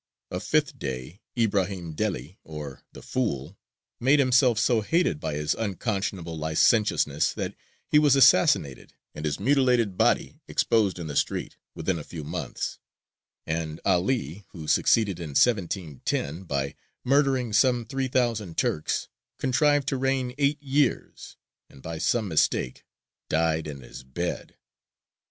A 0.31 0.39
fifth 0.39 0.79
Dey, 0.79 1.21
Ibrahīm 1.37 1.95
Deli, 1.95 2.39
or 2.43 2.81
"the 2.91 3.03
Fool," 3.03 3.55
made 3.99 4.17
himself 4.17 4.57
so 4.57 4.81
hated 4.81 5.19
by 5.19 5.35
his 5.35 5.53
unconscionable 5.53 6.35
licentiousness 6.35 7.33
that 7.33 7.53
he 7.87 7.99
was 7.99 8.15
assassinated, 8.15 8.95
and 9.13 9.25
his 9.25 9.39
mutilated 9.39 9.99
body 9.99 10.39
exposed 10.47 10.97
in 10.97 11.05
the 11.05 11.15
street, 11.15 11.55
within 11.75 11.99
a 11.99 12.03
few 12.03 12.23
months, 12.23 12.79
and 13.45 13.79
'Ali, 13.85 14.43
who 14.53 14.67
succeeded 14.67 15.19
in 15.19 15.35
1710, 15.35 16.45
by 16.45 16.73
murdering 17.03 17.53
some 17.53 17.85
three 17.85 18.07
thousand 18.07 18.57
Turks, 18.57 19.07
contrived 19.37 19.87
to 19.89 19.97
reign 19.97 20.33
eight 20.39 20.59
years, 20.63 21.37
and 21.69 21.83
by 21.83 21.99
some 21.99 22.27
mistake 22.27 22.85
died 23.29 23.67
in 23.67 23.81
his 23.81 24.01
bed. 24.03 24.57